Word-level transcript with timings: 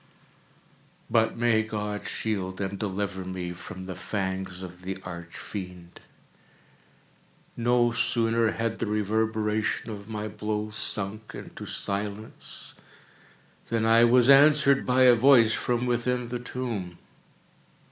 But 1.11 1.37
may 1.37 1.61
God 1.61 2.07
shield 2.07 2.59
and 2.59 2.79
deliver 2.79 3.23
me 3.23 3.53
from 3.53 3.85
the 3.85 3.93
fangs 3.95 4.63
of 4.63 4.81
the 4.81 4.97
Arch 5.03 5.37
Fiend! 5.37 5.99
No 7.55 7.91
sooner 7.91 8.53
had 8.53 8.79
the 8.79 8.87
reverberation 8.87 9.91
of 9.91 10.09
my 10.09 10.27
blows 10.27 10.75
sunk 10.75 11.33
into 11.35 11.67
silence, 11.67 12.73
than 13.69 13.85
I 13.85 14.03
was 14.03 14.27
answered 14.27 14.87
by 14.87 15.03
a 15.03 15.13
voice 15.13 15.53
from 15.53 15.85
within 15.85 16.29
the 16.29 16.39
tomb! 16.39 16.97